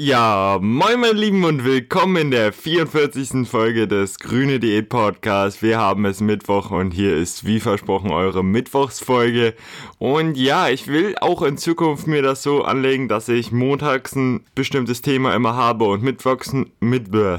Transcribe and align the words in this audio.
Ja, 0.00 0.60
moin 0.62 1.00
meine 1.00 1.18
Lieben 1.18 1.42
und 1.42 1.64
willkommen 1.64 2.14
in 2.14 2.30
der 2.30 2.52
44. 2.52 3.48
Folge 3.48 3.88
des 3.88 4.20
Grüne 4.20 4.60
Diät 4.60 4.88
Podcasts. 4.90 5.60
Wir 5.60 5.78
haben 5.78 6.04
es 6.04 6.20
Mittwoch 6.20 6.70
und 6.70 6.92
hier 6.92 7.16
ist 7.16 7.44
wie 7.46 7.58
versprochen 7.58 8.12
eure 8.12 8.44
Mittwochsfolge. 8.44 9.54
Und 9.98 10.36
ja, 10.36 10.68
ich 10.68 10.86
will 10.86 11.16
auch 11.20 11.42
in 11.42 11.58
Zukunft 11.58 12.06
mir 12.06 12.22
das 12.22 12.44
so 12.44 12.62
anlegen, 12.62 13.08
dass 13.08 13.28
ich 13.28 13.50
montags 13.50 14.14
ein 14.14 14.44
bestimmtes 14.54 15.02
Thema 15.02 15.34
immer 15.34 15.56
habe 15.56 15.86
und 15.86 16.04
mittwochs, 16.04 16.54
mit, 16.78 17.12
äh, 17.12 17.38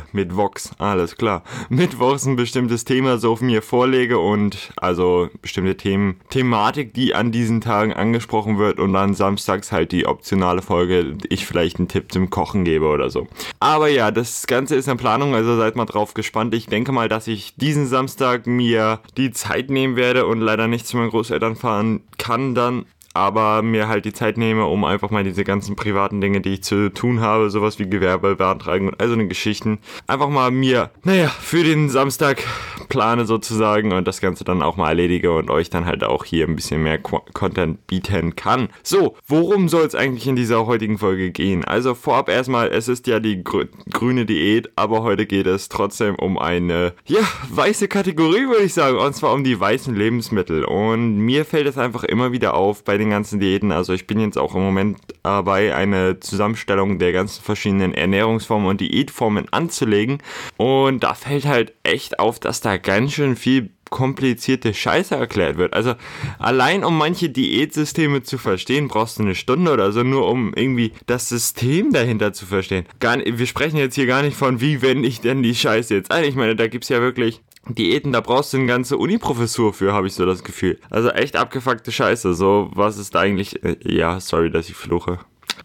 alles 0.79 1.15
klar, 1.15 1.43
mittwochs 1.69 2.25
ein 2.25 2.35
bestimmtes 2.35 2.83
Thema 2.83 3.19
so 3.19 3.31
auf 3.31 3.41
mir 3.41 3.61
vorlege 3.61 4.19
und 4.19 4.73
also 4.75 5.29
bestimmte 5.41 5.77
Themen, 5.77 6.19
Thematik, 6.29 6.93
die 6.93 7.15
an 7.15 7.31
diesen 7.31 7.61
Tagen 7.61 7.93
angesprochen 7.93 8.57
wird 8.57 8.81
und 8.81 8.91
dann 8.91 9.13
samstags 9.13 9.71
halt 9.71 9.93
die 9.93 10.05
optionale 10.05 10.61
Folge, 10.61 11.15
ich 11.29 11.45
vielleicht 11.45 11.77
einen 11.77 11.87
Tipp 11.87 12.11
zum 12.11 12.29
Kochen 12.29 12.48
Kochen 12.49 12.63
gebe 12.65 12.87
oder 12.87 13.09
so. 13.09 13.27
Aber 13.59 13.89
ja, 13.89 14.09
das 14.09 14.47
Ganze 14.47 14.75
ist 14.75 14.87
in 14.87 14.97
Planung, 14.97 15.35
also 15.35 15.55
seid 15.55 15.75
mal 15.75 15.85
drauf 15.85 16.15
gespannt. 16.15 16.53
Ich 16.55 16.65
denke 16.65 16.91
mal, 16.91 17.07
dass 17.07 17.27
ich 17.27 17.55
diesen 17.55 17.85
Samstag 17.85 18.47
mir 18.47 18.99
die 19.17 19.31
Zeit 19.31 19.69
nehmen 19.69 19.95
werde 19.95 20.25
und 20.25 20.39
leider 20.39 20.67
nicht 20.67 20.87
zu 20.87 20.97
meinen 20.97 21.11
Großeltern 21.11 21.55
fahren 21.55 22.01
kann 22.17 22.55
dann 22.55 22.85
aber 23.13 23.61
mir 23.61 23.87
halt 23.87 24.05
die 24.05 24.13
Zeit 24.13 24.37
nehme, 24.37 24.65
um 24.65 24.85
einfach 24.85 25.09
mal 25.09 25.23
diese 25.23 25.43
ganzen 25.43 25.75
privaten 25.75 26.21
Dinge, 26.21 26.41
die 26.41 26.55
ich 26.55 26.63
zu 26.63 26.93
tun 26.93 27.21
habe, 27.21 27.49
sowas 27.49 27.79
wie 27.79 27.89
Gewerbe 27.89 28.35
beantragen 28.35 28.87
und 28.87 28.99
all 28.99 29.07
so 29.07 29.13
eine 29.13 29.27
Geschichten, 29.27 29.79
einfach 30.07 30.29
mal 30.29 30.51
mir, 30.51 30.91
naja, 31.03 31.27
für 31.27 31.63
den 31.63 31.89
Samstag 31.89 32.43
plane 32.87 33.25
sozusagen 33.25 33.91
und 33.93 34.07
das 34.07 34.21
Ganze 34.21 34.43
dann 34.43 34.61
auch 34.61 34.77
mal 34.77 34.89
erledige 34.89 35.31
und 35.31 35.49
euch 35.49 35.69
dann 35.69 35.85
halt 35.85 36.03
auch 36.03 36.23
hier 36.25 36.47
ein 36.47 36.55
bisschen 36.55 36.83
mehr 36.83 36.99
Qu 36.99 37.19
Content 37.33 37.85
bieten 37.87 38.35
kann. 38.35 38.69
So, 38.83 39.15
worum 39.27 39.69
soll 39.69 39.85
es 39.85 39.95
eigentlich 39.95 40.27
in 40.27 40.35
dieser 40.35 40.65
heutigen 40.65 40.97
Folge 40.97 41.31
gehen? 41.31 41.65
Also 41.65 41.95
vorab 41.95 42.29
erstmal, 42.29 42.69
es 42.69 42.87
ist 42.87 43.07
ja 43.07 43.19
die 43.19 43.43
gr 43.43 43.65
grüne 43.91 44.25
Diät, 44.25 44.71
aber 44.75 45.03
heute 45.03 45.25
geht 45.25 45.47
es 45.47 45.69
trotzdem 45.69 46.15
um 46.15 46.37
eine, 46.37 46.93
ja, 47.05 47.19
weiße 47.49 47.87
Kategorie, 47.87 48.47
würde 48.47 48.63
ich 48.63 48.73
sagen, 48.73 48.97
und 48.97 49.15
zwar 49.15 49.33
um 49.33 49.43
die 49.43 49.59
weißen 49.59 49.95
Lebensmittel. 49.95 50.63
Und 50.63 51.17
mir 51.17 51.45
fällt 51.45 51.67
es 51.67 51.77
einfach 51.77 52.03
immer 52.03 52.31
wieder 52.31 52.53
auf 52.53 52.83
bei 52.83 52.98
den 52.99 53.09
ganzen 53.09 53.39
Diäten. 53.39 53.71
Also 53.71 53.93
ich 53.93 54.05
bin 54.05 54.19
jetzt 54.19 54.37
auch 54.37 54.53
im 54.55 54.61
Moment 54.61 54.99
dabei, 55.23 55.73
eine 55.73 56.19
Zusammenstellung 56.19 56.99
der 56.99 57.11
ganzen 57.11 57.41
verschiedenen 57.41 57.93
Ernährungsformen 57.93 58.67
und 58.69 58.81
Diätformen 58.81 59.51
anzulegen. 59.51 60.19
Und 60.57 61.03
da 61.03 61.13
fällt 61.13 61.45
halt 61.45 61.73
echt 61.83 62.19
auf, 62.19 62.39
dass 62.39 62.61
da 62.61 62.77
ganz 62.77 63.13
schön 63.13 63.35
viel 63.35 63.71
komplizierte 63.89 64.73
Scheiße 64.73 65.15
erklärt 65.15 65.57
wird. 65.57 65.73
Also 65.73 65.95
allein 66.37 66.83
um 66.83 66.97
manche 66.97 67.29
Diätsysteme 67.29 68.23
zu 68.23 68.37
verstehen, 68.37 68.87
brauchst 68.87 69.17
du 69.17 69.23
eine 69.23 69.35
Stunde 69.35 69.71
oder 69.71 69.91
so, 69.91 70.03
nur 70.03 70.27
um 70.27 70.53
irgendwie 70.53 70.93
das 71.07 71.29
System 71.29 71.91
dahinter 71.91 72.33
zu 72.33 72.45
verstehen. 72.45 72.85
Gar, 72.99 73.17
wir 73.25 73.47
sprechen 73.47 73.77
jetzt 73.77 73.95
hier 73.95 74.05
gar 74.05 74.21
nicht 74.21 74.37
von, 74.37 74.61
wie 74.61 74.81
wende 74.81 75.07
ich 75.07 75.21
denn 75.21 75.43
die 75.43 75.55
Scheiße 75.55 75.93
jetzt 75.93 76.11
ein. 76.11 76.23
Ich 76.23 76.35
meine, 76.35 76.55
da 76.55 76.67
gibt 76.67 76.85
es 76.85 76.89
ja 76.89 77.01
wirklich 77.01 77.41
Diäten, 77.67 78.11
da 78.11 78.21
brauchst 78.21 78.53
du 78.53 78.57
eine 78.57 78.65
ganze 78.65 78.97
Uni-Professur 78.97 79.73
für, 79.73 79.93
habe 79.93 80.07
ich 80.07 80.13
so 80.13 80.25
das 80.25 80.43
Gefühl. 80.43 80.79
Also 80.89 81.09
echt 81.09 81.35
abgefuckte 81.35 81.91
Scheiße. 81.91 82.33
So, 82.33 82.71
was 82.73 82.97
ist 82.97 83.13
da 83.15 83.19
eigentlich. 83.19 83.63
Äh, 83.63 83.77
ja, 83.83 84.19
sorry, 84.19 84.49
dass 84.49 84.69
ich 84.69 84.75
fluche. 84.75 85.19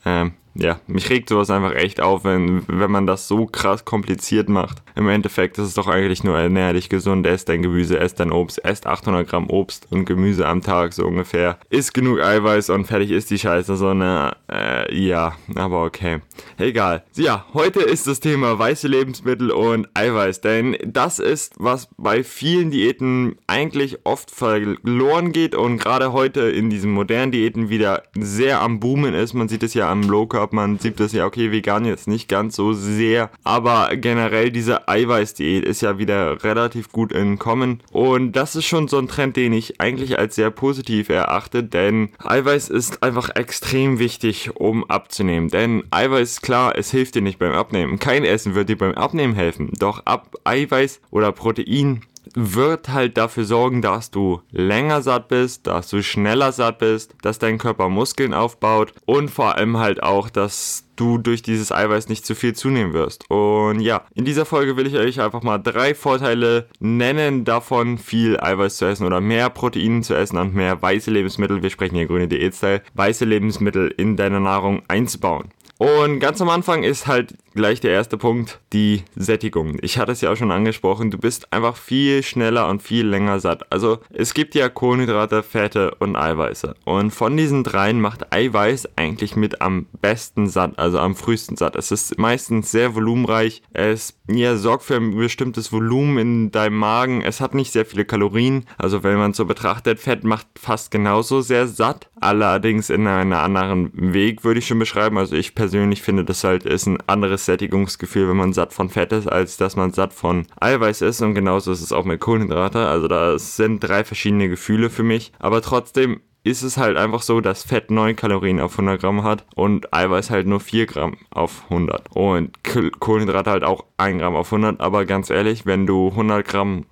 Ähm, 0.05 0.35
ja, 0.55 0.79
mich 0.87 1.11
regt 1.11 1.29
sowas 1.29 1.51
einfach 1.51 1.75
echt 1.75 2.01
auf, 2.01 2.25
wenn, 2.25 2.63
wenn 2.69 2.91
man 2.91 3.07
das 3.07 3.27
so 3.27 3.47
krass 3.47 3.85
kompliziert 3.85 4.49
macht. 4.49 4.83
Im 4.95 5.09
Endeffekt 5.09 5.59
ist 5.59 5.67
es 5.67 5.75
doch 5.75 5.89
eigentlich 5.89 6.23
nur 6.23 6.39
ernähr 6.39 6.73
dich 6.73 6.89
gesund, 6.89 7.27
ess 7.27 7.45
dein 7.45 7.63
Gemüse, 7.63 7.99
ess 7.99 8.15
dein 8.15 8.31
Obst, 8.31 8.65
ess 8.65 8.87
800 8.87 9.29
Gramm 9.29 9.51
Obst 9.51 9.89
und 9.91 10.05
Gemüse 10.05 10.47
am 10.47 10.63
Tag, 10.63 10.93
so 10.93 11.05
ungefähr. 11.05 11.59
Isst 11.71 11.95
genug 11.95 12.21
Eiweiß 12.21 12.71
und 12.71 12.87
fertig 12.87 13.11
ist 13.11 13.31
die 13.31 13.39
Scheiße, 13.39 13.77
so 13.77 13.89
eine, 13.89 14.37
äh, 14.51 14.95
ja, 14.97 15.35
aber 15.57 15.85
okay. 15.85 16.21
Egal. 16.57 17.03
Ja, 17.17 17.47
heute 17.53 17.81
ist 17.81 18.07
das 18.07 18.21
Thema 18.21 18.57
weiße 18.57 18.87
Lebensmittel 18.87 19.51
und 19.51 19.89
Eiweiß, 19.95 20.41
denn 20.41 20.77
das 20.85 21.19
ist, 21.19 21.55
was 21.59 21.89
bei 21.97 22.23
vielen 22.23 22.71
Diäten 22.71 23.37
eigentlich 23.49 23.99
oft 24.05 24.31
verloren 24.31 25.33
geht 25.33 25.57
und 25.57 25.79
gerade 25.79 26.13
heute 26.13 26.43
in 26.43 26.71
diesen 26.71 26.93
modernen 26.93 27.33
Diäten 27.33 27.71
wieder 27.71 28.05
sehr 28.17 28.61
am 28.61 28.79
Boomen 28.79 29.15
ist. 29.15 29.35
Man 29.35 29.49
sieht 29.49 29.65
es 29.65 29.75
ja 29.75 29.91
am 29.91 30.03
Low 30.03 30.27
Carb, 30.27 30.44
man 30.53 30.79
sieht 30.79 31.01
es 31.01 31.13
ja, 31.13 31.27
okay, 31.27 31.51
vegan 31.51 31.85
jetzt 31.85 32.09
nicht 32.09 32.29
ganz 32.29 32.57
so 32.57 32.73
sehr, 32.73 33.31
aber 33.45 33.97
generell 33.97 34.51
diese 34.51 34.89
Eiweißdiät 34.89 35.65
ist 35.65 35.81
ja 35.81 35.99
wieder 35.99 36.45
relativ 36.45 36.93
gut 36.93 37.13
in 37.13 37.39
Kommen. 37.39 37.81
Und 37.93 38.33
das 38.33 38.57
ist 38.57 38.67
schon 38.67 38.89
so 38.89 38.99
ein 38.99 39.09
Trend, 39.09 39.37
den 39.37 39.53
ich 39.53 39.81
eigentlich 39.81 40.19
als 40.19 40.35
sehr 40.35 40.51
positiv 40.51 41.09
erachte, 41.09 41.63
denn 41.65 42.11
Eiweiß 42.23 42.69
ist 42.69 43.03
einfach 43.03 43.31
extrem 43.35 43.99
wichtig, 43.99 44.57
um 44.57 44.85
abzunehmen. 44.91 45.49
Denn 45.49 45.85
Eiweiß, 45.91 46.41
klar, 46.41 46.77
es 46.77 46.91
hilft 46.91 47.15
dir 47.15 47.23
nicht 47.23 47.39
beim 47.39 47.53
Abnehmen. 47.53 47.99
Kein 47.99 48.25
Essen 48.25 48.55
wird 48.55 48.69
dir 48.69 48.79
beim 48.79 48.95
Abnehmen 48.95 49.35
helfen. 49.35 49.71
Doch 49.79 50.05
ab 50.07 50.35
Eiweiß 50.45 51.01
oder 51.11 51.33
Protein 51.33 52.03
wird 52.35 52.89
halt 52.89 53.17
dafür 53.17 53.45
sorgen, 53.45 53.83
dass 53.83 54.11
du 54.11 54.43
länger 54.51 55.03
satt 55.03 55.29
bist, 55.29 55.67
dass 55.67 55.89
du 55.89 56.03
schneller 56.03 56.53
satt 56.53 56.79
bist, 56.79 57.15
dass 57.23 57.39
dein 57.39 57.59
Körper 57.59 57.89
Muskeln 57.89 58.35
aufbaut 58.35 58.93
und 59.07 59.31
vor 59.31 59.57
allem 59.57 59.79
halt 59.79 60.03
auch, 60.03 60.29
dass 60.29 60.85
du 60.97 61.19
durch 61.19 61.43
dieses 61.43 61.73
Eiweiß 61.73 62.09
nicht 62.09 62.25
zu 62.25 62.35
viel 62.35 62.55
zunehmen 62.55 62.93
wirst. 62.93 63.29
Und 63.31 63.81
ja, 63.81 64.05
in 64.15 64.25
dieser 64.25 64.45
Folge 64.45 64.77
will 64.77 64.87
ich 64.87 64.97
euch 64.97 65.21
einfach 65.21 65.43
mal 65.43 65.59
drei 65.59 65.95
Vorteile 65.95 66.69
nennen 66.79 67.45
davon, 67.45 67.99
viel 67.99 68.39
Eiweiß 68.39 68.77
zu 68.77 68.85
essen 68.85 69.07
oder 69.07 69.21
mehr 69.21 69.51
Proteine 69.51 70.03
zu 70.03 70.15
essen 70.15 70.39
und 70.39 70.55
mehr 70.55 70.81
weiße 70.81 71.11
Lebensmittel, 71.11 71.63
wir 71.63 71.71
sprechen 71.71 71.97
hier 71.97 72.07
grüne 72.07 72.29
Diät-Style, 72.29 72.83
weiße 72.95 73.25
Lebensmittel 73.25 73.93
in 73.97 74.17
deiner 74.17 74.41
Nahrung 74.41 74.83
einzubauen. 74.89 75.51
Und 75.79 76.21
ganz 76.21 76.41
am 76.41 76.49
Anfang 76.49 76.85
ist 76.85 77.07
halt 77.07 77.35
gleich 77.55 77.81
der 77.81 77.93
erste 77.93 78.19
Punkt, 78.19 78.61
die 78.73 79.03
Sättigung. 79.17 79.77
Ich 79.81 79.99
hatte 79.99 80.13
es 80.13 80.21
ja 80.21 80.31
auch 80.31 80.37
schon 80.37 80.51
angesprochen, 80.51 81.11
du 81.11 81.19
bist 81.19 81.53
einfach 81.53 81.77
viel 81.77 82.23
schneller 82.23 82.69
und 82.69 82.83
viel 82.83 83.07
länger 83.07 83.41
satt. 83.41 83.71
Also 83.73 83.99
es 84.13 84.35
gibt 84.35 84.55
ja 84.55 84.69
Kohlenhydrate, 84.69 85.43
Fette 85.43 85.95
und 85.99 86.17
Eiweiße. 86.17 86.75
Und 86.85 87.13
von 87.13 87.37
diesen 87.37 87.65
dreien 87.65 88.01
macht 88.01 88.33
Eiweiß 88.33 88.91
eigentlich 88.97 89.37
mit 89.37 89.61
am 89.61 89.87
besten 90.01 90.49
satt, 90.49 90.79
also 90.79 90.99
am 90.99 91.15
frühesten 91.15 91.57
satt. 91.57 91.77
Es 91.77 91.91
ist 91.91 92.19
meistens 92.19 92.71
sehr 92.71 92.95
volumenreich. 92.95 93.63
Es 93.73 94.15
ja, 94.29 94.57
sorgt 94.57 94.85
für 94.85 94.97
ein 94.97 95.17
bestimmtes 95.17 95.73
Volumen 95.73 96.19
in 96.19 96.51
deinem 96.51 96.79
Magen. 96.79 97.23
Es 97.23 97.41
hat 97.41 97.55
nicht 97.55 97.73
sehr 97.73 97.87
viele 97.87 98.05
Kalorien. 98.05 98.65
Also 98.79 99.03
wenn 99.03 99.19
man 99.19 99.33
es 99.33 99.37
so 99.37 99.45
betrachtet, 99.45 100.01
Fett 100.01 100.25
macht 100.25 100.47
fast 100.59 100.91
genauso 100.91 101.41
sehr 101.41 101.67
satt. 101.67 102.09
Allerdings 102.21 102.91
in 102.91 103.07
einem 103.07 103.33
anderen 103.35 103.91
Weg 103.93 104.45
würde 104.45 104.59
ich 104.59 104.67
schon 104.67 104.79
beschreiben. 104.79 105.19
Also 105.19 105.37
ich 105.37 105.55
persönlich 105.55 106.03
finde, 106.03 106.25
das 106.25 106.43
halt 106.43 106.65
ist 106.65 106.87
ein 106.87 106.99
anderes 107.07 107.44
Sättigungsgefühl, 107.45 108.29
wenn 108.29 108.37
man 108.37 108.53
satt 108.53 108.73
von 108.73 108.91
Fett 108.91 109.13
ist, 109.13 109.27
als 109.27 109.57
dass 109.57 109.77
man 109.77 109.93
satt 109.93 110.13
von 110.13 110.47
Eiweiß 110.61 111.03
ist. 111.03 111.21
Und 111.23 111.35
genauso 111.35 111.73
ist 111.73 111.83
es 111.83 111.93
auch 111.93 112.05
mit 112.05 112.21
Kohlenhydrate. 112.21 112.87
Also 112.87 113.09
da 113.09 113.39
sind 113.39 113.81
drei 113.81 114.05
verschiedene 114.05 114.49
Gefühle 114.49 114.91
für 114.91 115.03
mich. 115.03 115.33
Aber 115.39 115.63
trotzdem 115.63 116.21
ist 116.45 116.63
es 116.63 116.77
halt 116.77 116.99
einfach 116.99 117.23
so, 117.23 117.41
dass 117.41 117.65
Fett 117.65 117.91
9 117.91 118.17
Kalorien 118.17 118.61
auf 118.61 118.73
100 118.73 119.01
Gramm 119.01 119.25
hat 119.25 119.47
und 119.55 119.95
Eiweiß 119.95 120.29
halt 120.31 120.47
nur 120.47 120.61
4 120.61 120.87
Gramm 120.87 121.17
auf 121.31 121.65
100. 121.71 122.15
Und 122.15 122.59
Kohlenhydrate 123.01 123.51
halt 123.51 123.65
auch 123.65 123.85
1 123.97 124.21
Gramm 124.21 124.37
auf 124.37 124.53
100. 124.53 124.81
Aber 124.81 125.07
ganz 125.07 125.31
ehrlich, 125.31 125.65
wenn 125.65 125.87
du 125.87 126.09
100 126.09 126.47
Gramm 126.47 126.85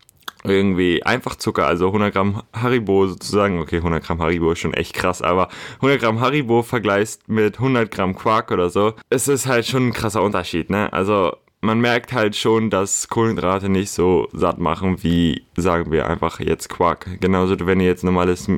irgendwie 0.45 1.03
einfach 1.03 1.37
Zucker, 1.37 1.67
also 1.67 1.87
100 1.87 2.13
Gramm 2.13 2.43
Haribo 2.53 3.07
sozusagen, 3.07 3.61
okay, 3.61 3.77
100 3.77 4.03
Gramm 4.03 4.21
Haribo 4.21 4.53
ist 4.53 4.61
schon 4.61 4.75
echt 4.75 4.95
krass, 4.95 5.23
aber 5.23 5.49
100 5.77 6.01
Gramm 6.01 6.21
Haribo 6.21 6.63
vergleichst 6.63 7.29
mit 7.29 7.59
100 7.59 7.91
Gramm 7.91 8.15
Quark 8.15 8.51
oder 8.51 8.71
so, 8.71 8.95
es 9.11 9.29
ist 9.29 9.47
halt 9.47 9.67
schon 9.67 9.89
ein 9.89 9.93
krasser 9.93 10.23
Unterschied, 10.23 10.71
ne? 10.71 10.93
Also 10.93 11.37
man 11.63 11.81
merkt 11.81 12.13
halt 12.13 12.35
schon, 12.35 12.71
dass 12.71 13.09
Kohlenhydrate 13.09 13.69
nicht 13.69 13.91
so 13.91 14.29
satt 14.33 14.59
machen 14.59 15.03
wie, 15.03 15.45
sagen 15.57 15.93
wir 15.93 16.09
einfach 16.09 16.41
jetzt 16.41 16.69
Quark. 16.69 17.21
Genauso, 17.21 17.55
wenn 17.67 17.79
ihr 17.79 17.87
jetzt 17.87 18.03
normales 18.03 18.49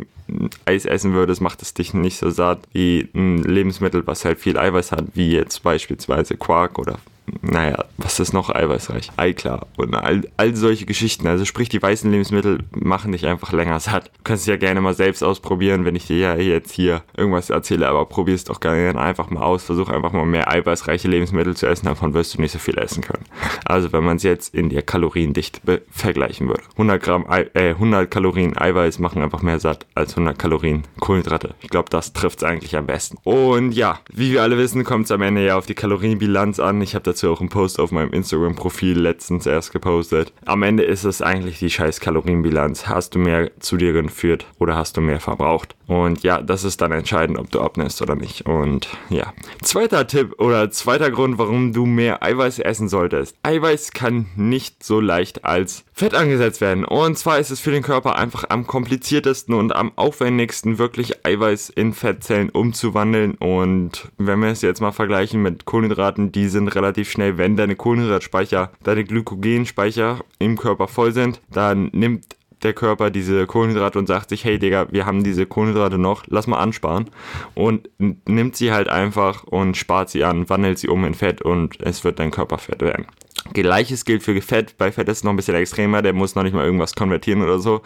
Eis 0.65 0.87
essen 0.87 1.13
würdest, 1.13 1.43
macht 1.43 1.61
es 1.61 1.75
dich 1.75 1.93
nicht 1.93 2.17
so 2.17 2.31
satt 2.31 2.61
wie 2.73 3.11
ein 3.15 3.43
Lebensmittel, 3.43 4.07
was 4.07 4.25
halt 4.25 4.41
viel 4.41 4.59
Eiweiß 4.59 4.93
hat, 4.93 5.05
wie 5.13 5.33
jetzt 5.33 5.63
beispielsweise 5.63 6.37
Quark 6.39 6.79
oder 6.79 6.99
naja, 7.41 7.85
was 7.97 8.21
ist 8.21 8.33
noch 8.33 8.51
eiweißreich? 8.51 9.11
Eiklar 9.17 9.67
und 9.77 9.95
all, 9.95 10.23
all 10.37 10.55
solche 10.57 10.85
Geschichten. 10.85 11.27
Also 11.27 11.45
sprich, 11.45 11.69
die 11.69 11.81
weißen 11.81 12.11
Lebensmittel 12.11 12.59
machen 12.71 13.13
dich 13.13 13.27
einfach 13.27 13.53
länger 13.53 13.81
satt. 13.81 14.09
Du 14.09 14.23
kannst 14.25 14.43
es 14.43 14.47
ja 14.47 14.57
gerne 14.57 14.81
mal 14.81 14.95
selbst 14.95 15.23
ausprobieren, 15.23 15.85
wenn 15.85 15.97
ich 15.97 16.07
dir 16.07 16.19
ja 16.19 16.37
jetzt 16.37 16.73
hier 16.73 17.03
irgendwas 17.17 17.51
erzähle, 17.51 17.89
aber 17.89 18.07
probier 18.07 18.35
es 18.35 18.45
doch 18.45 18.61
gerne 18.61 18.99
einfach 19.01 19.31
mal 19.31 19.43
aus. 19.43 19.65
Versuch 19.65 19.89
einfach 19.89 20.13
mal 20.13 20.27
mehr 20.27 20.51
eiweißreiche 20.51 21.09
Lebensmittel 21.09 21.57
zu 21.57 21.67
essen, 21.67 21.87
davon 21.87 22.13
wirst 22.15 22.35
du 22.35 22.41
nicht 22.41 22.53
so 22.53 22.59
viel 22.59 22.79
essen 22.79 23.03
können. 23.03 23.25
Also 23.65 23.93
wenn 23.93 24.05
man 24.05 24.17
es 24.17 24.23
jetzt 24.23 24.55
in 24.55 24.69
der 24.69 24.83
Kaloriendichte 24.83 25.83
vergleichen 25.91 26.49
würde. 26.49 26.63
100 26.73 27.03
Gramm, 27.03 27.27
Ei 27.29 27.49
äh, 27.55 27.71
100 27.71 28.11
Kalorien 28.11 28.57
Eiweiß 28.57 28.99
machen 28.99 29.23
einfach 29.23 29.43
mehr 29.43 29.61
satt 29.61 29.87
als 29.95 30.13
100 30.13 30.39
Kalorien 30.39 30.83
Kohlenhydrate. 31.01 31.55
Ich 31.63 31.71
glaube, 31.71 31.89
das 31.91 32.13
trifft 32.13 32.39
es 32.39 32.45
eigentlich 32.45 32.77
am 32.77 32.87
besten. 32.87 33.19
Und 33.25 33.73
ja, 33.73 34.01
wie 34.13 34.33
wir 34.33 34.43
alle 34.43 34.59
wissen, 34.59 34.85
kommt 34.85 35.07
es 35.07 35.11
am 35.11 35.23
Ende 35.23 35.45
ja 35.45 35.57
auf 35.57 35.67
die 35.67 35.75
Kalorienbilanz 35.75 36.61
an. 36.61 36.83
Ich 36.83 36.95
habe 36.95 37.05
dazu 37.15 37.31
auch 37.31 37.41
im 37.41 37.49
Post 37.49 37.79
auf 37.79 37.93
meinem 37.93 38.13
Instagram-Profil 38.13 38.99
letztens 38.99 39.47
erst 39.47 39.73
gepostet. 39.73 40.33
Am 40.47 40.63
Ende 40.65 40.83
ist 40.83 41.05
es 41.05 41.23
eigentlich 41.23 41.61
die 41.61 41.71
scheiß 41.71 42.01
Kalorienbilanz. 42.01 42.89
Hast 42.89 43.15
du 43.15 43.21
mehr 43.21 43.51
zu 43.61 43.77
dir 43.77 43.93
geführt 43.93 44.47
oder 44.59 44.75
hast 44.75 44.97
du 44.97 45.01
mehr 45.01 45.21
verbraucht? 45.21 45.77
Und 45.87 46.23
ja, 46.23 46.43
das 46.43 46.65
ist 46.65 46.81
dann 46.81 46.93
entscheidend, 46.93 47.39
ob 47.39 47.51
du 47.51 47.61
abnimmst 47.61 48.03
oder 48.03 48.17
nicht. 48.17 48.47
Und 48.47 48.89
ja. 49.11 49.33
Zweiter 49.63 50.07
Tipp 50.07 50.35
oder 50.39 50.71
zweiter 50.71 51.11
Grund, 51.11 51.39
warum 51.39 51.73
du 51.73 51.87
mehr 51.87 52.23
Eiweiß 52.23 52.59
essen 52.59 52.89
solltest. 52.89 53.37
Eiweiß 53.43 53.93
kann 53.93 54.27
nicht 54.35 54.83
so 54.83 55.01
leicht 55.01 55.45
als 55.45 55.85
Fett 55.93 56.15
angesetzt 56.15 56.61
werden. 56.61 56.85
Und 56.85 57.17
zwar 57.19 57.39
ist 57.39 57.51
es 57.51 57.61
für 57.61 57.71
den 57.71 57.83
Körper 57.83 58.17
einfach 58.17 58.45
am 58.49 58.67
kompliziertesten 58.67 59.55
und 59.55 59.77
am 59.77 59.93
aufwendigsten, 59.97 60.79
wirklich 60.79 61.25
Eiweiß 61.25 61.69
in 61.71 61.93
Fettzellen 61.93 62.51
umzuwandeln. 62.51 63.35
Und 63.35 64.11
wenn 64.19 64.41
wir 64.41 64.49
es 64.49 64.63
jetzt 64.63 64.81
mal 64.81 64.91
vergleichen 64.91 65.43
mit 65.43 65.67
Kohlenhydraten, 65.67 66.33
die 66.33 66.49
sind 66.49 66.75
relativ 66.75 67.04
schnell, 67.11 67.39
wenn 67.39 67.57
deine 67.57 67.77
Kohlenhydratspeicher, 67.77 68.71
deine 68.83 69.05
Glykogenspeicher 69.05 70.21
im 70.39 70.57
Körper 70.57 70.89
voll 70.89 71.13
sind, 71.13 71.41
dann 71.51 71.91
nimmt 71.93 72.37
der 72.65 72.73
Körper 72.73 73.11
diese 73.11 73.47
Kohlenhydrate 73.47 73.99
und 73.99 74.07
sagt 74.07 74.31
sich, 74.31 74.45
hey 74.45 74.59
Digga, 74.59 74.87
wir 74.91 75.07
haben 75.07 75.23
diese 75.23 75.47
Kohlenhydrate 75.47 75.99
noch, 75.99 76.25
lass 76.27 76.47
mal 76.47 76.59
ansparen. 76.59 77.11
Und 77.55 77.89
nimmt 77.99 78.57
sie 78.57 78.73
halt 78.73 78.89
einfach 78.89 79.45
und 79.45 79.77
spart 79.77 80.11
sie 80.11 80.25
an, 80.25 80.49
wandelt 80.49 80.79
sie 80.79 80.89
um 80.89 81.05
in 81.05 81.15
Fett 81.15 81.43
und 81.43 81.81
es 81.83 82.05
wird 82.05 82.19
dein 82.19 82.31
Körper 82.31 82.59
fett 82.59 82.81
werden. 82.81 83.07
Gleiches 83.53 84.05
gilt 84.05 84.23
für 84.23 84.41
Fett. 84.41 84.77
Bei 84.79 84.91
Fett 84.91 85.09
ist 85.09 85.19
es 85.19 85.25
noch 85.25 85.33
ein 85.33 85.37
bisschen 85.37 85.55
extremer. 85.55 86.03
Der 86.03 86.13
muss 86.13 86.35
noch 86.35 86.43
nicht 86.43 86.55
mal 86.55 86.65
irgendwas 86.65 86.95
konvertieren 86.95 87.43
oder 87.43 87.59
so. 87.59 87.83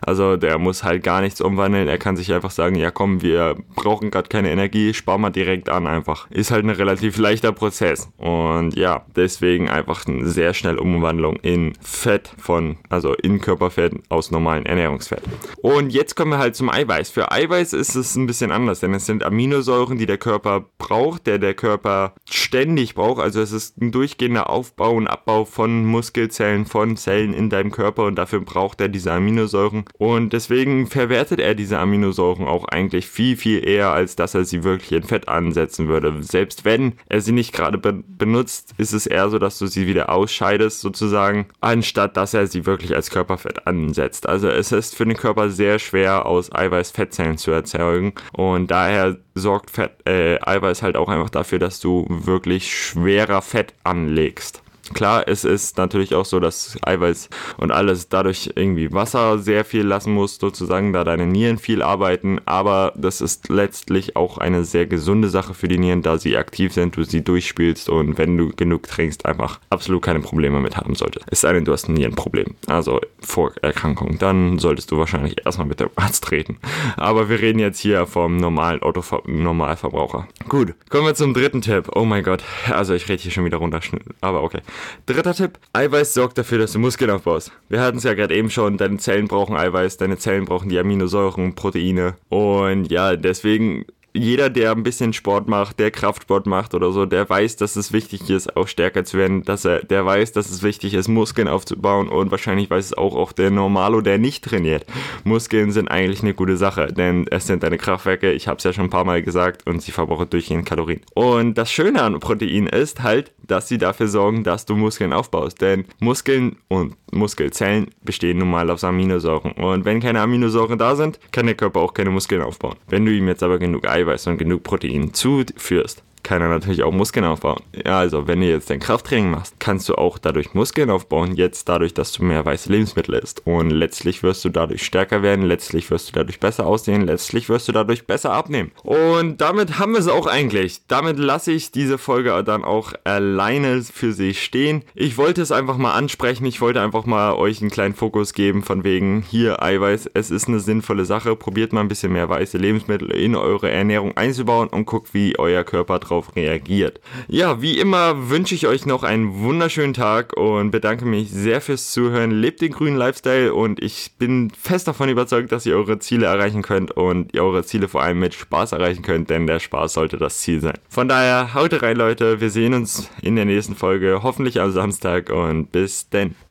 Also 0.00 0.36
der 0.36 0.58
muss 0.58 0.84
halt 0.84 1.02
gar 1.02 1.20
nichts 1.20 1.40
umwandeln. 1.40 1.88
Er 1.88 1.98
kann 1.98 2.16
sich 2.16 2.32
einfach 2.32 2.50
sagen, 2.50 2.76
ja 2.76 2.90
komm, 2.90 3.22
wir 3.22 3.56
brauchen 3.74 4.10
gerade 4.10 4.28
keine 4.28 4.50
Energie, 4.50 4.94
spar 4.94 5.18
mal 5.18 5.30
direkt 5.30 5.68
an 5.68 5.86
einfach. 5.86 6.30
Ist 6.30 6.50
halt 6.50 6.64
ein 6.64 6.70
relativ 6.70 7.16
leichter 7.18 7.52
Prozess. 7.52 8.08
Und 8.16 8.76
ja, 8.76 9.04
deswegen 9.14 9.68
einfach 9.68 10.06
eine 10.06 10.28
sehr 10.28 10.54
schnelle 10.54 10.80
Umwandlung 10.80 11.36
in 11.36 11.74
Fett 11.80 12.32
von, 12.38 12.76
also 12.88 13.14
in 13.14 13.40
Körperfett 13.40 13.94
aus 14.08 14.30
normalen 14.30 14.66
Ernährungsfett. 14.66 15.22
Und 15.62 15.90
jetzt 15.90 16.16
kommen 16.16 16.32
wir 16.32 16.38
halt 16.38 16.56
zum 16.56 16.70
Eiweiß. 16.70 17.10
Für 17.10 17.30
Eiweiß 17.30 17.72
ist 17.72 17.94
es 17.94 18.14
ein 18.16 18.26
bisschen 18.26 18.50
anders, 18.50 18.80
denn 18.80 18.94
es 18.94 19.06
sind 19.06 19.24
Aminosäuren, 19.24 19.98
die 19.98 20.06
der 20.06 20.18
Körper 20.18 20.66
braucht, 20.78 21.26
der 21.26 21.38
der 21.38 21.54
Körper 21.54 22.14
ständig 22.28 22.94
braucht. 22.94 23.22
Also 23.22 23.40
es 23.40 23.52
ist 23.52 23.80
ein 23.80 23.92
durchgehender 23.92 24.50
Aufbau 24.50 24.93
und 24.96 25.06
Abbau 25.06 25.44
von 25.44 25.84
Muskelzellen, 25.84 26.66
von 26.66 26.96
Zellen 26.96 27.34
in 27.34 27.50
deinem 27.50 27.70
Körper 27.70 28.04
und 28.04 28.16
dafür 28.16 28.40
braucht 28.40 28.80
er 28.80 28.88
diese 28.88 29.12
Aminosäuren. 29.12 29.84
Und 29.98 30.32
deswegen 30.32 30.86
verwertet 30.86 31.40
er 31.40 31.54
diese 31.54 31.78
Aminosäuren 31.78 32.46
auch 32.46 32.64
eigentlich 32.66 33.06
viel, 33.06 33.36
viel 33.36 33.66
eher, 33.66 33.90
als 33.90 34.16
dass 34.16 34.34
er 34.34 34.44
sie 34.44 34.64
wirklich 34.64 34.92
in 34.92 35.02
Fett 35.02 35.28
ansetzen 35.28 35.88
würde. 35.88 36.22
Selbst 36.22 36.64
wenn 36.64 36.94
er 37.08 37.20
sie 37.20 37.32
nicht 37.32 37.52
gerade 37.52 37.78
be 37.78 37.94
benutzt, 37.94 38.74
ist 38.78 38.92
es 38.92 39.06
eher 39.06 39.28
so, 39.28 39.38
dass 39.38 39.58
du 39.58 39.66
sie 39.66 39.86
wieder 39.86 40.10
ausscheidest 40.10 40.80
sozusagen, 40.80 41.46
anstatt 41.60 42.16
dass 42.16 42.34
er 42.34 42.46
sie 42.46 42.66
wirklich 42.66 42.94
als 42.94 43.10
Körperfett 43.10 43.66
ansetzt. 43.66 44.28
Also 44.28 44.48
es 44.48 44.72
ist 44.72 44.94
für 44.94 45.04
den 45.04 45.16
Körper 45.16 45.50
sehr 45.50 45.78
schwer, 45.78 46.26
aus 46.26 46.52
Eiweiß 46.52 46.90
Fettzellen 46.90 47.38
zu 47.38 47.50
erzeugen 47.50 48.14
und 48.32 48.70
daher 48.70 49.16
sorgt 49.34 49.70
Fett, 49.70 50.06
äh, 50.06 50.38
Eiweiß 50.40 50.82
halt 50.82 50.96
auch 50.96 51.08
einfach 51.08 51.30
dafür, 51.30 51.58
dass 51.58 51.80
du 51.80 52.06
wirklich 52.08 52.74
schwerer 52.74 53.42
Fett 53.42 53.74
anlegst. 53.84 54.63
Klar, 54.92 55.26
es 55.26 55.44
ist 55.44 55.78
natürlich 55.78 56.14
auch 56.14 56.26
so, 56.26 56.40
dass 56.40 56.76
Eiweiß 56.82 57.30
und 57.56 57.70
alles 57.70 58.08
dadurch 58.08 58.50
irgendwie 58.54 58.92
Wasser 58.92 59.38
sehr 59.38 59.64
viel 59.64 59.82
lassen 59.82 60.12
muss, 60.12 60.36
sozusagen, 60.36 60.92
da 60.92 61.04
deine 61.04 61.26
Nieren 61.26 61.58
viel 61.58 61.80
arbeiten. 61.80 62.40
Aber 62.44 62.92
das 62.96 63.20
ist 63.20 63.48
letztlich 63.48 64.16
auch 64.16 64.36
eine 64.36 64.64
sehr 64.64 64.86
gesunde 64.86 65.30
Sache 65.30 65.54
für 65.54 65.68
die 65.68 65.78
Nieren, 65.78 66.02
da 66.02 66.18
sie 66.18 66.36
aktiv 66.36 66.74
sind, 66.74 66.96
du 66.96 67.04
sie 67.04 67.24
durchspielst 67.24 67.88
und 67.88 68.18
wenn 68.18 68.36
du 68.36 68.50
genug 68.50 68.82
trinkst, 68.84 69.24
einfach 69.24 69.58
absolut 69.70 70.02
keine 70.02 70.20
Probleme 70.20 70.60
mit 70.60 70.76
haben 70.76 70.94
solltest. 70.94 71.24
Es 71.30 71.40
sei 71.40 71.52
denn, 71.54 71.64
du 71.64 71.72
hast 71.72 71.88
ein 71.88 71.94
Nierenproblem, 71.94 72.54
also 72.66 73.00
Vorerkrankung, 73.20 74.18
dann 74.18 74.58
solltest 74.58 74.90
du 74.90 74.98
wahrscheinlich 74.98 75.44
erstmal 75.46 75.66
mit 75.66 75.80
dem 75.80 75.90
Arzt 75.96 76.30
reden. 76.30 76.58
Aber 76.96 77.28
wir 77.28 77.40
reden 77.40 77.58
jetzt 77.58 77.80
hier 77.80 78.06
vom 78.06 78.36
normalen 78.36 78.82
Autover 78.82 79.22
Normalverbraucher. 79.26 80.28
Gut, 80.48 80.74
kommen 80.90 81.06
wir 81.06 81.14
zum 81.14 81.32
dritten 81.32 81.62
Tipp. 81.62 81.90
Oh 81.94 82.04
mein 82.04 82.22
Gott, 82.22 82.42
also 82.70 82.94
ich 82.94 83.08
rede 83.08 83.22
hier 83.22 83.32
schon 83.32 83.44
wieder 83.44 83.58
runter, 83.58 83.80
aber 84.20 84.42
okay. 84.42 84.60
Dritter 85.06 85.34
Tipp, 85.34 85.58
Eiweiß 85.72 86.14
sorgt 86.14 86.38
dafür, 86.38 86.58
dass 86.58 86.72
du 86.72 86.78
Muskeln 86.78 87.10
aufbaust. 87.10 87.52
Wir 87.68 87.80
hatten 87.80 87.98
es 87.98 88.04
ja 88.04 88.14
gerade 88.14 88.34
eben 88.34 88.50
schon, 88.50 88.76
deine 88.76 88.98
Zellen 88.98 89.28
brauchen 89.28 89.56
Eiweiß, 89.56 89.96
deine 89.96 90.18
Zellen 90.18 90.44
brauchen 90.44 90.68
die 90.68 90.78
Aminosäuren, 90.78 91.54
Proteine. 91.54 92.16
Und 92.28 92.90
ja, 92.90 93.16
deswegen 93.16 93.84
jeder, 94.16 94.48
der 94.48 94.70
ein 94.70 94.84
bisschen 94.84 95.12
Sport 95.12 95.48
macht, 95.48 95.80
der 95.80 95.90
Kraftsport 95.90 96.46
macht 96.46 96.72
oder 96.74 96.92
so, 96.92 97.04
der 97.04 97.28
weiß, 97.28 97.56
dass 97.56 97.74
es 97.74 97.92
wichtig 97.92 98.30
ist, 98.30 98.56
auch 98.56 98.68
stärker 98.68 99.04
zu 99.04 99.18
werden, 99.18 99.42
dass 99.42 99.64
er, 99.64 99.80
der 99.80 100.06
weiß, 100.06 100.30
dass 100.30 100.50
es 100.50 100.62
wichtig 100.62 100.94
ist, 100.94 101.08
Muskeln 101.08 101.48
aufzubauen 101.48 102.08
und 102.08 102.30
wahrscheinlich 102.30 102.70
weiß 102.70 102.84
es 102.86 102.94
auch, 102.94 103.16
auch 103.16 103.32
der 103.32 103.50
Normalo, 103.50 104.00
der 104.00 104.18
nicht 104.18 104.44
trainiert. 104.44 104.86
Muskeln 105.24 105.72
sind 105.72 105.88
eigentlich 105.88 106.22
eine 106.22 106.32
gute 106.32 106.56
Sache, 106.56 106.92
denn 106.92 107.26
es 107.30 107.48
sind 107.48 107.64
deine 107.64 107.76
Kraftwerke, 107.76 108.30
ich 108.30 108.46
habe 108.46 108.58
es 108.58 108.64
ja 108.64 108.72
schon 108.72 108.84
ein 108.84 108.90
paar 108.90 109.04
Mal 109.04 109.22
gesagt 109.22 109.66
und 109.66 109.82
sie 109.82 109.90
verbrauchen 109.90 110.30
durchgehend 110.30 110.64
Kalorien. 110.64 111.00
Und 111.14 111.58
das 111.58 111.72
Schöne 111.72 112.00
an 112.00 112.20
Protein 112.20 112.68
ist 112.68 113.02
halt, 113.02 113.32
dass 113.46 113.68
sie 113.68 113.78
dafür 113.78 114.06
sorgen, 114.06 114.44
dass 114.44 114.64
du 114.64 114.76
Muskeln 114.76 115.12
aufbaust, 115.12 115.60
denn 115.60 115.86
Muskeln 115.98 116.56
und 116.68 116.94
Muskelzellen 117.12 117.88
bestehen 118.02 118.38
nun 118.38 118.50
mal 118.50 118.70
aus 118.70 118.84
Aminosäuren 118.84 119.52
und 119.52 119.84
wenn 119.84 120.00
keine 120.00 120.20
Aminosäuren 120.20 120.78
da 120.78 120.94
sind, 120.96 121.18
kann 121.32 121.46
der 121.46 121.54
Körper 121.54 121.80
auch 121.80 121.94
keine 121.94 122.10
Muskeln 122.10 122.42
aufbauen. 122.42 122.76
Wenn 122.88 123.04
du 123.04 123.12
ihm 123.12 123.28
jetzt 123.28 123.42
aber 123.42 123.58
genug 123.58 123.86
Eiweiß 123.86 124.03
Eiweiß 124.04 124.26
und 124.26 124.38
genug 124.38 124.62
Protein 124.62 125.12
zuführst, 125.12 126.02
kann 126.24 126.42
er 126.42 126.48
natürlich 126.48 126.82
auch 126.82 126.90
Muskeln 126.90 127.24
aufbauen. 127.24 127.60
Ja, 127.84 127.98
also 127.98 128.26
wenn 128.26 128.40
du 128.40 128.48
jetzt 128.48 128.70
dein 128.70 128.80
Krafttraining 128.80 129.30
machst, 129.30 129.60
kannst 129.60 129.88
du 129.88 129.94
auch 129.94 130.18
dadurch 130.18 130.54
Muskeln 130.54 130.90
aufbauen, 130.90 131.36
jetzt 131.36 131.68
dadurch, 131.68 131.94
dass 131.94 132.12
du 132.12 132.24
mehr 132.24 132.44
weiße 132.44 132.70
Lebensmittel 132.72 133.14
isst. 133.14 133.42
Und 133.46 133.70
letztlich 133.70 134.22
wirst 134.22 134.44
du 134.44 134.48
dadurch 134.48 134.84
stärker 134.84 135.22
werden, 135.22 135.44
letztlich 135.44 135.90
wirst 135.90 136.08
du 136.08 136.12
dadurch 136.12 136.40
besser 136.40 136.66
aussehen, 136.66 137.02
letztlich 137.02 137.48
wirst 137.48 137.68
du 137.68 137.72
dadurch 137.72 138.06
besser 138.06 138.32
abnehmen. 138.32 138.72
Und 138.82 139.40
damit 139.40 139.78
haben 139.78 139.92
wir 139.92 140.00
es 140.00 140.08
auch 140.08 140.26
eigentlich. 140.26 140.80
Damit 140.88 141.18
lasse 141.18 141.52
ich 141.52 141.70
diese 141.70 141.98
Folge 141.98 142.42
dann 142.44 142.64
auch 142.64 142.94
alleine 143.04 143.82
für 143.82 144.12
sich 144.12 144.42
stehen. 144.42 144.82
Ich 144.94 145.18
wollte 145.18 145.42
es 145.42 145.52
einfach 145.52 145.76
mal 145.76 145.92
ansprechen, 145.92 146.46
ich 146.46 146.60
wollte 146.60 146.80
einfach 146.80 147.04
mal 147.04 147.34
euch 147.34 147.60
einen 147.60 147.70
kleinen 147.70 147.94
Fokus 147.94 148.32
geben 148.32 148.62
von 148.62 148.82
wegen 148.82 149.22
hier 149.28 149.62
Eiweiß, 149.62 150.10
es 150.14 150.30
ist 150.30 150.48
eine 150.48 150.60
sinnvolle 150.60 151.04
Sache. 151.04 151.36
Probiert 151.36 151.74
mal 151.74 151.80
ein 151.80 151.88
bisschen 151.88 152.12
mehr 152.12 152.28
weiße 152.30 152.56
Lebensmittel 152.56 153.10
in 153.10 153.36
eure 153.36 153.70
Ernährung 153.70 154.16
einzubauen 154.16 154.68
und 154.68 154.86
guckt, 154.86 155.12
wie 155.12 155.38
euer 155.38 155.64
Körper 155.64 155.98
drauf 155.98 156.13
darauf 156.14 156.36
reagiert. 156.36 157.00
Ja, 157.28 157.60
wie 157.60 157.78
immer 157.78 158.30
wünsche 158.30 158.54
ich 158.54 158.66
euch 158.66 158.86
noch 158.86 159.02
einen 159.02 159.40
wunderschönen 159.40 159.94
Tag 159.94 160.36
und 160.36 160.70
bedanke 160.70 161.04
mich 161.04 161.30
sehr 161.30 161.60
fürs 161.60 161.90
Zuhören. 161.90 162.30
Lebt 162.30 162.60
den 162.60 162.72
grünen 162.72 162.96
Lifestyle 162.96 163.52
und 163.52 163.82
ich 163.82 164.12
bin 164.18 164.50
fest 164.50 164.86
davon 164.86 165.08
überzeugt, 165.08 165.52
dass 165.52 165.66
ihr 165.66 165.76
eure 165.76 165.98
Ziele 165.98 166.26
erreichen 166.26 166.62
könnt 166.62 166.92
und 166.92 167.34
ihr 167.34 167.42
eure 167.42 167.64
Ziele 167.64 167.88
vor 167.88 168.02
allem 168.02 168.20
mit 168.20 168.34
Spaß 168.34 168.72
erreichen 168.72 169.02
könnt, 169.02 169.30
denn 169.30 169.46
der 169.46 169.58
Spaß 169.60 169.94
sollte 169.94 170.16
das 170.16 170.38
Ziel 170.38 170.60
sein. 170.60 170.78
Von 170.88 171.08
daher 171.08 171.54
haut 171.54 171.82
rein, 171.82 171.96
Leute. 171.96 172.40
Wir 172.40 172.50
sehen 172.50 172.74
uns 172.74 173.10
in 173.22 173.36
der 173.36 173.44
nächsten 173.44 173.74
Folge, 173.74 174.20
hoffentlich 174.22 174.60
am 174.60 174.70
Samstag 174.70 175.30
und 175.30 175.72
bis 175.72 176.08
denn. 176.08 176.34